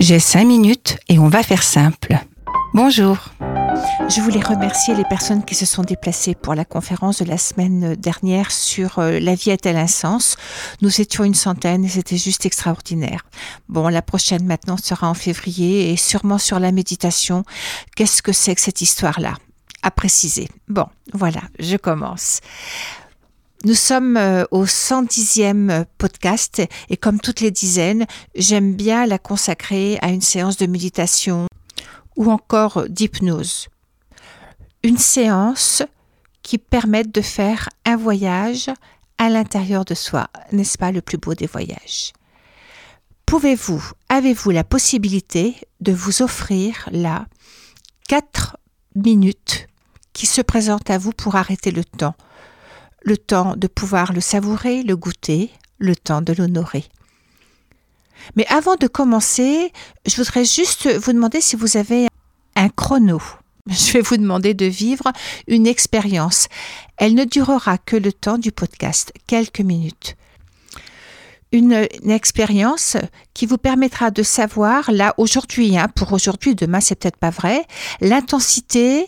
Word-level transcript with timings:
J'ai 0.00 0.18
cinq 0.18 0.46
minutes 0.46 0.96
et 1.10 1.18
on 1.18 1.28
va 1.28 1.42
faire 1.42 1.62
simple. 1.62 2.16
Bonjour. 2.72 3.18
Je 4.08 4.22
voulais 4.22 4.40
remercier 4.40 4.94
les 4.94 5.04
personnes 5.04 5.44
qui 5.44 5.54
se 5.54 5.66
sont 5.66 5.82
déplacées 5.82 6.34
pour 6.34 6.54
la 6.54 6.64
conférence 6.64 7.20
de 7.22 7.26
la 7.26 7.36
semaine 7.36 7.96
dernière 7.96 8.50
sur 8.50 8.98
euh, 8.98 9.20
la 9.20 9.34
vie 9.34 9.50
a-t-elle 9.50 9.76
un 9.76 9.86
sens? 9.86 10.36
Nous 10.80 11.02
étions 11.02 11.22
une 11.22 11.34
centaine 11.34 11.84
et 11.84 11.88
c'était 11.90 12.16
juste 12.16 12.46
extraordinaire. 12.46 13.26
Bon, 13.68 13.88
la 13.88 14.00
prochaine 14.00 14.46
maintenant 14.46 14.78
sera 14.78 15.06
en 15.06 15.14
février 15.14 15.92
et 15.92 15.96
sûrement 15.98 16.38
sur 16.38 16.58
la 16.60 16.72
méditation. 16.72 17.44
Qu'est-ce 17.94 18.22
que 18.22 18.32
c'est 18.32 18.54
que 18.54 18.62
cette 18.62 18.80
histoire-là? 18.80 19.34
À 19.82 19.90
préciser. 19.90 20.48
Bon, 20.66 20.86
voilà, 21.12 21.42
je 21.58 21.76
commence. 21.76 22.40
Nous 23.66 23.74
sommes 23.74 24.16
euh, 24.16 24.44
au 24.52 24.64
110e 24.64 25.84
podcast 25.98 26.62
et 26.88 26.96
comme 26.96 27.20
toutes 27.20 27.40
les 27.40 27.50
dizaines, 27.50 28.06
j'aime 28.34 28.74
bien 28.74 29.04
la 29.04 29.18
consacrer 29.18 29.98
à 30.00 30.08
une 30.08 30.22
séance 30.22 30.56
de 30.56 30.64
méditation 30.64 31.46
ou 32.16 32.30
encore 32.30 32.88
d'hypnose. 32.88 33.68
Une 34.82 34.96
séance 34.96 35.82
qui 36.42 36.56
permette 36.56 37.14
de 37.14 37.20
faire 37.20 37.68
un 37.84 37.96
voyage 37.96 38.70
à 39.18 39.28
l'intérieur 39.28 39.84
de 39.84 39.94
soi, 39.94 40.28
n'est-ce 40.52 40.78
pas 40.78 40.90
le 40.90 41.02
plus 41.02 41.18
beau 41.18 41.34
des 41.34 41.46
voyages? 41.46 42.14
Pouvez-vous, 43.26 43.84
avez-vous 44.08 44.52
la 44.52 44.64
possibilité 44.64 45.54
de 45.80 45.92
vous 45.92 46.22
offrir 46.22 46.88
là 46.92 47.26
quatre 48.08 48.56
minutes 48.94 49.66
qui 50.14 50.24
se 50.24 50.40
présentent 50.40 50.88
à 50.88 50.96
vous 50.96 51.12
pour 51.12 51.36
arrêter 51.36 51.70
le 51.70 51.84
temps? 51.84 52.14
Le 53.02 53.16
temps 53.16 53.56
de 53.56 53.66
pouvoir 53.66 54.12
le 54.12 54.20
savourer, 54.20 54.82
le 54.82 54.96
goûter, 54.96 55.50
le 55.78 55.96
temps 55.96 56.22
de 56.22 56.32
l'honorer. 56.32 56.84
Mais 58.36 58.46
avant 58.48 58.76
de 58.76 58.86
commencer, 58.86 59.72
je 60.06 60.16
voudrais 60.16 60.44
juste 60.44 60.88
vous 60.88 61.12
demander 61.12 61.40
si 61.40 61.56
vous 61.56 61.76
avez 61.76 62.08
un 62.56 62.68
chrono. 62.68 63.20
Je 63.66 63.92
vais 63.92 64.00
vous 64.00 64.16
demander 64.16 64.54
de 64.54 64.66
vivre 64.66 65.12
une 65.46 65.66
expérience. 65.66 66.48
Elle 66.96 67.14
ne 67.14 67.24
durera 67.24 67.78
que 67.78 67.96
le 67.96 68.12
temps 68.12 68.38
du 68.38 68.52
podcast, 68.52 69.12
quelques 69.26 69.60
minutes. 69.60 70.16
Une, 71.52 71.86
expérience 72.08 72.96
qui 73.34 73.44
vous 73.46 73.58
permettra 73.58 74.10
de 74.10 74.22
savoir, 74.22 74.92
là 74.92 75.14
aujourd'hui, 75.16 75.76
hein, 75.76 75.88
pour 75.94 76.12
aujourd'hui, 76.12 76.54
demain 76.54 76.80
c'est 76.80 76.94
peut-être 76.94 77.16
pas 77.16 77.30
vrai, 77.30 77.64
l'intensité 78.00 79.06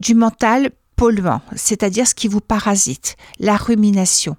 du 0.00 0.14
mental 0.16 0.70
c'est-à-dire 1.54 2.06
ce 2.06 2.14
qui 2.14 2.28
vous 2.28 2.40
parasite, 2.40 3.16
la 3.38 3.56
rumination. 3.56 4.36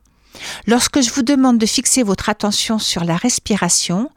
Lorsque 0.67 1.01
je 1.01 1.11
vous 1.11 1.21
demande 1.21 1.57
de 1.57 1.65
fixer 1.65 2.03
votre 2.03 2.29
attention 2.29 2.79
sur 2.79 3.03
la 3.03 3.15
respiration, 3.15 4.09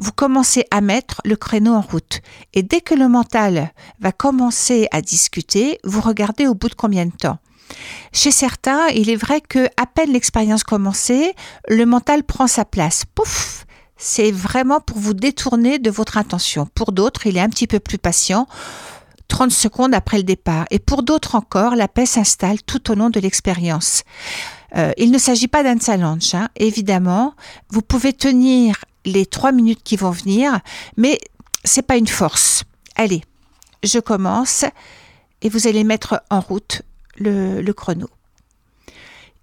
vous 0.00 0.12
commencez 0.12 0.64
à 0.70 0.80
mettre 0.80 1.20
le 1.24 1.36
créneau 1.36 1.74
en 1.74 1.80
route. 1.80 2.20
Et 2.54 2.62
dès 2.62 2.80
que 2.80 2.94
le 2.94 3.08
mental 3.08 3.72
va 4.00 4.12
commencer 4.12 4.88
à 4.90 5.02
discuter, 5.02 5.78
vous 5.84 6.00
regardez 6.00 6.46
au 6.46 6.54
bout 6.54 6.68
de 6.68 6.74
combien 6.74 7.06
de 7.06 7.12
temps. 7.12 7.38
Chez 8.12 8.30
certains, 8.30 8.88
il 8.88 9.10
est 9.10 9.16
vrai 9.16 9.40
que 9.40 9.66
à 9.76 9.86
peine 9.86 10.12
l'expérience 10.12 10.64
commencée, 10.64 11.34
le 11.68 11.84
mental 11.84 12.22
prend 12.24 12.46
sa 12.46 12.64
place. 12.64 13.04
Pouf 13.14 13.66
C'est 13.96 14.30
vraiment 14.30 14.80
pour 14.80 14.98
vous 14.98 15.14
détourner 15.14 15.78
de 15.78 15.90
votre 15.90 16.16
attention. 16.16 16.66
Pour 16.74 16.92
d'autres, 16.92 17.26
il 17.26 17.36
est 17.36 17.40
un 17.40 17.50
petit 17.50 17.66
peu 17.66 17.80
plus 17.80 17.98
patient. 17.98 18.46
30 19.28 19.50
secondes 19.50 19.94
après 19.94 20.16
le 20.16 20.22
départ. 20.24 20.66
Et 20.70 20.78
pour 20.78 21.02
d'autres 21.02 21.34
encore, 21.34 21.76
la 21.76 21.88
paix 21.88 22.06
s'installe 22.06 22.62
tout 22.62 22.90
au 22.90 22.94
long 22.94 23.10
de 23.10 23.20
l'expérience. 23.20 24.02
Euh, 24.76 24.92
il 24.96 25.10
ne 25.10 25.18
s'agit 25.18 25.48
pas 25.48 25.62
d'un 25.62 25.78
challenge, 25.78 26.34
hein. 26.34 26.48
évidemment. 26.56 27.34
Vous 27.70 27.82
pouvez 27.82 28.12
tenir 28.12 28.84
les 29.04 29.26
trois 29.26 29.52
minutes 29.52 29.82
qui 29.82 29.96
vont 29.96 30.10
venir, 30.10 30.58
mais 30.96 31.18
c'est 31.64 31.82
pas 31.82 31.96
une 31.96 32.08
force. 32.08 32.64
Allez, 32.96 33.22
je 33.82 33.98
commence 33.98 34.64
et 35.42 35.48
vous 35.48 35.66
allez 35.66 35.84
mettre 35.84 36.22
en 36.30 36.40
route 36.40 36.82
le, 37.16 37.62
le 37.62 37.72
chrono. 37.72 38.08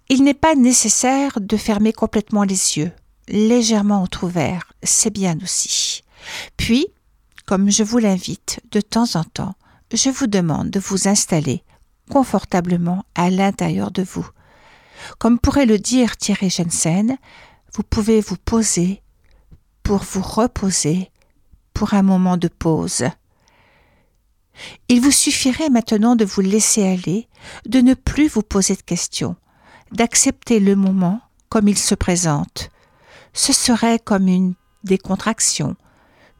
Il 0.08 0.22
n'est 0.22 0.34
pas 0.34 0.54
nécessaire 0.54 1.40
de 1.40 1.56
fermer 1.56 1.92
complètement 1.92 2.44
les 2.44 2.78
yeux, 2.78 2.92
légèrement 3.28 4.02
entrouverts, 4.02 4.72
c'est 4.82 5.12
bien 5.12 5.36
aussi. 5.42 6.02
Puis, 6.56 6.86
comme 7.44 7.70
je 7.70 7.82
vous 7.82 7.98
l'invite 7.98 8.60
de 8.70 8.80
temps 8.80 9.16
en 9.16 9.24
temps, 9.24 9.54
je 9.92 10.10
vous 10.10 10.26
demande 10.26 10.70
de 10.70 10.80
vous 10.80 11.08
installer 11.08 11.62
confortablement 12.10 13.04
à 13.14 13.30
l'intérieur 13.30 13.90
de 13.90 14.02
vous. 14.02 14.28
Comme 15.18 15.38
pourrait 15.38 15.66
le 15.66 15.78
dire 15.78 16.16
Thierry 16.16 16.50
Jensen, 16.50 17.16
vous 17.74 17.82
pouvez 17.82 18.20
vous 18.20 18.36
poser 18.36 19.02
pour 19.82 19.98
vous 19.98 20.22
reposer 20.22 21.10
pour 21.74 21.94
un 21.94 22.02
moment 22.02 22.36
de 22.36 22.48
pause. 22.48 23.04
Il 24.88 25.00
vous 25.00 25.10
suffirait 25.10 25.68
maintenant 25.68 26.16
de 26.16 26.24
vous 26.24 26.40
laisser 26.40 26.86
aller, 26.86 27.28
de 27.66 27.80
ne 27.80 27.94
plus 27.94 28.28
vous 28.28 28.42
poser 28.42 28.74
de 28.74 28.82
questions, 28.82 29.36
d'accepter 29.92 30.60
le 30.60 30.74
moment 30.74 31.20
comme 31.48 31.68
il 31.68 31.78
se 31.78 31.94
présente. 31.94 32.70
Ce 33.32 33.52
serait 33.52 33.98
comme 33.98 34.28
une 34.28 34.54
décontraction, 34.84 35.76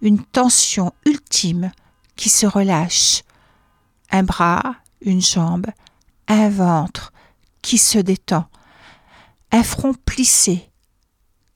une 0.01 0.23
tension 0.25 0.93
ultime 1.05 1.71
qui 2.17 2.31
se 2.31 2.47
relâche, 2.47 3.23
un 4.11 4.23
bras, 4.23 4.77
une 5.01 5.21
jambe, 5.21 5.67
un 6.29 6.49
ventre 6.49 7.13
qui 7.63 7.79
se 7.79 7.99
détend, 7.99 8.47
un 9.53 9.63
front 9.63 9.95
plissé 9.95 10.71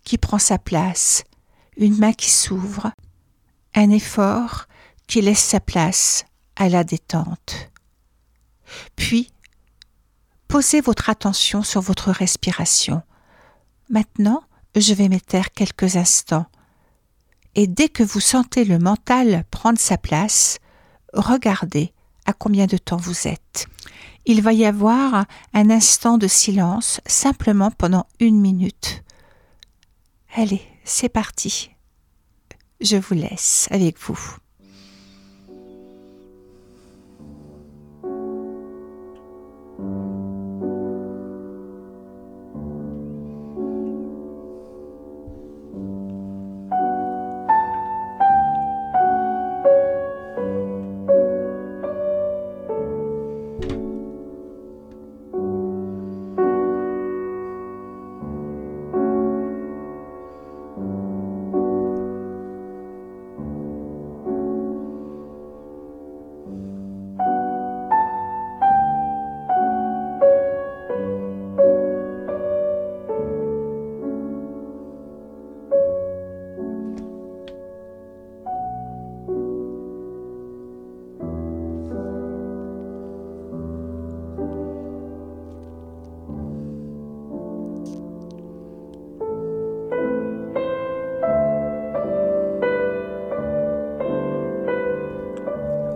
qui 0.04 0.18
prend 0.18 0.38
sa 0.38 0.58
place, 0.58 1.24
une 1.76 1.98
main 1.98 2.12
qui 2.12 2.30
s'ouvre, 2.30 2.92
un 3.74 3.90
effort 3.90 4.66
qui 5.06 5.20
laisse 5.20 5.42
sa 5.42 5.60
place 5.60 6.24
à 6.56 6.68
la 6.68 6.84
détente. 6.84 7.70
Puis, 8.96 9.32
posez 10.48 10.80
votre 10.80 11.10
attention 11.10 11.62
sur 11.62 11.80
votre 11.80 12.10
respiration. 12.10 13.02
Maintenant, 13.88 14.42
je 14.76 14.94
vais 14.94 15.08
m'étaire 15.08 15.52
quelques 15.52 15.96
instants. 15.96 16.46
Et 17.54 17.66
dès 17.66 17.88
que 17.88 18.02
vous 18.02 18.20
sentez 18.20 18.64
le 18.64 18.78
mental 18.78 19.44
prendre 19.50 19.78
sa 19.78 19.98
place, 19.98 20.58
regardez 21.12 21.92
à 22.30 22.32
combien 22.32 22.66
de 22.66 22.78
temps 22.78 22.96
vous 22.96 23.28
êtes. 23.28 23.66
Il 24.24 24.42
va 24.42 24.52
y 24.52 24.64
avoir 24.64 25.26
un 25.52 25.70
instant 25.70 26.16
de 26.16 26.28
silence, 26.28 27.00
simplement 27.06 27.70
pendant 27.70 28.06
une 28.20 28.40
minute. 28.40 29.02
Allez, 30.34 30.62
c'est 30.84 31.08
parti. 31.08 31.70
Je 32.80 32.96
vous 32.96 33.14
laisse 33.14 33.66
avec 33.70 33.98
vous. 33.98 34.18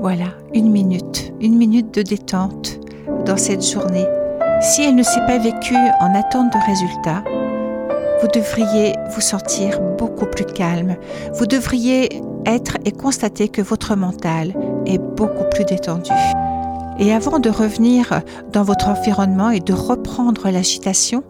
Voilà, 0.05 0.35
une 0.53 0.71
minute, 0.71 1.33
une 1.41 1.57
minute 1.57 1.95
de 1.95 2.03
détente 2.03 2.79
dans 3.25 3.39
cette 3.39 3.67
journée. 3.67 4.05
Si 4.61 4.83
elle 4.83 4.97
ne 4.97 5.03
s'est 5.03 5.25
pas 5.27 5.39
vécue 5.39 5.79
en 5.99 6.15
attente 6.15 6.53
de 6.53 6.59
résultats, 6.67 7.25
vous 8.21 8.29
devriez 8.29 8.93
vous 9.15 9.23
sentir 9.23 9.81
beaucoup 9.81 10.27
plus 10.27 10.45
calme. 10.45 10.97
Vous 11.39 11.47
devriez 11.47 12.21
être 12.45 12.77
et 12.85 12.93
constater 12.93 13.49
que 13.49 13.63
votre 13.63 13.97
mental 13.97 14.53
est 14.85 14.99
beaucoup 14.99 15.49
plus 15.51 15.65
détendu. 15.65 16.13
Et 16.99 17.15
avant 17.15 17.39
de 17.39 17.49
revenir 17.49 18.21
dans 18.53 18.63
votre 18.63 18.89
environnement 18.89 19.49
et 19.49 19.61
de 19.61 19.73
reprendre 19.73 20.51
l'agitation, 20.51 21.25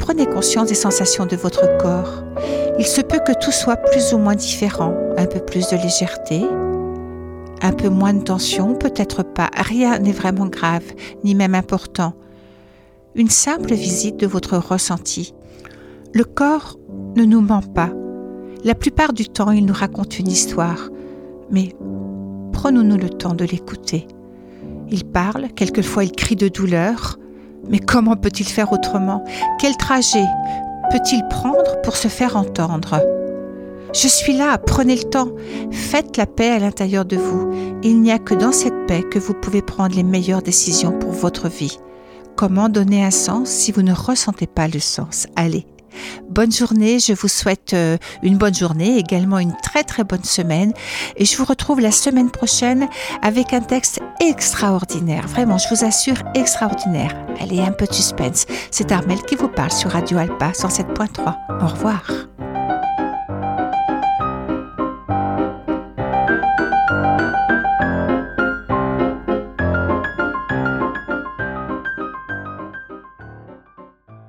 prenez 0.00 0.26
conscience 0.26 0.66
des 0.66 0.74
sensations 0.74 1.26
de 1.26 1.36
votre 1.36 1.78
corps. 1.78 2.24
Il 2.76 2.86
se 2.86 3.02
peut 3.02 3.20
que 3.24 3.38
tout 3.38 3.52
soit 3.52 3.76
plus 3.76 4.14
ou 4.14 4.18
moins 4.18 4.34
différent, 4.34 4.92
un 5.16 5.26
peu 5.26 5.38
plus 5.38 5.68
de 5.68 5.76
légèreté, 5.76 6.42
un 7.62 7.72
peu 7.72 7.88
moins 7.88 8.14
de 8.14 8.22
tension, 8.22 8.74
peut-être 8.74 9.22
pas. 9.22 9.50
Rien 9.56 9.98
n'est 9.98 10.12
vraiment 10.12 10.46
grave, 10.46 10.84
ni 11.22 11.34
même 11.34 11.54
important. 11.54 12.14
Une 13.14 13.30
simple 13.30 13.74
visite 13.74 14.16
de 14.18 14.26
votre 14.26 14.56
ressenti. 14.56 15.34
Le 16.12 16.24
corps 16.24 16.78
ne 17.16 17.24
nous 17.24 17.40
ment 17.40 17.62
pas. 17.62 17.90
La 18.64 18.74
plupart 18.74 19.12
du 19.12 19.28
temps, 19.28 19.50
il 19.50 19.66
nous 19.66 19.74
raconte 19.74 20.18
une 20.18 20.28
histoire. 20.28 20.88
Mais 21.50 21.74
prenons-nous 22.52 22.96
le 22.96 23.10
temps 23.10 23.34
de 23.34 23.44
l'écouter. 23.44 24.06
Il 24.90 25.04
parle, 25.04 25.48
quelquefois 25.54 26.04
il 26.04 26.12
crie 26.12 26.36
de 26.36 26.48
douleur. 26.48 27.18
Mais 27.68 27.78
comment 27.78 28.16
peut-il 28.16 28.46
faire 28.46 28.72
autrement? 28.72 29.24
Quel 29.60 29.76
trajet 29.76 30.24
peut-il 30.90 31.26
prendre 31.28 31.80
pour 31.82 31.96
se 31.96 32.08
faire 32.08 32.36
entendre? 32.36 33.00
Je 33.94 34.08
suis 34.08 34.36
là, 34.36 34.58
prenez 34.58 34.96
le 34.96 35.04
temps, 35.04 35.30
faites 35.70 36.16
la 36.16 36.26
paix 36.26 36.50
à 36.50 36.58
l'intérieur 36.58 37.04
de 37.04 37.16
vous. 37.16 37.50
Il 37.82 38.00
n'y 38.00 38.12
a 38.12 38.18
que 38.18 38.34
dans 38.34 38.52
cette 38.52 38.86
paix 38.86 39.02
que 39.02 39.18
vous 39.18 39.34
pouvez 39.34 39.62
prendre 39.62 39.94
les 39.94 40.02
meilleures 40.02 40.42
décisions 40.42 40.92
pour 40.98 41.12
votre 41.12 41.48
vie. 41.48 41.78
Comment 42.36 42.68
donner 42.68 43.04
un 43.04 43.12
sens 43.12 43.48
si 43.48 43.70
vous 43.70 43.82
ne 43.82 43.92
ressentez 43.92 44.46
pas 44.48 44.66
le 44.66 44.80
sens? 44.80 45.26
Allez, 45.36 45.66
Bonne 46.28 46.50
journée, 46.50 46.98
je 46.98 47.12
vous 47.12 47.28
souhaite 47.28 47.72
euh, 47.72 47.96
une 48.22 48.36
bonne 48.36 48.54
journée, 48.54 48.98
également 48.98 49.38
une 49.38 49.54
très 49.62 49.84
très 49.84 50.02
bonne 50.02 50.24
semaine 50.24 50.72
et 51.16 51.24
je 51.24 51.36
vous 51.36 51.44
retrouve 51.44 51.80
la 51.80 51.92
semaine 51.92 52.30
prochaine 52.30 52.88
avec 53.22 53.52
un 53.52 53.60
texte 53.60 54.00
extraordinaire, 54.20 55.28
vraiment 55.28 55.56
je 55.56 55.68
vous 55.72 55.84
assure 55.84 56.16
extraordinaire. 56.34 57.14
Allez, 57.40 57.60
un 57.60 57.72
peu 57.72 57.86
de 57.86 57.94
suspense, 57.94 58.46
c'est 58.72 58.90
Armel 58.90 59.22
qui 59.22 59.36
vous 59.36 59.48
parle 59.48 59.72
sur 59.72 59.90
Radio 59.90 60.18
Alpa 60.18 60.50
107.3. 60.50 61.62
Au 61.62 61.66
revoir. 61.68 62.02